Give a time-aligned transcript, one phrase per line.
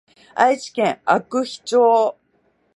[0.33, 2.17] 愛知県阿久比町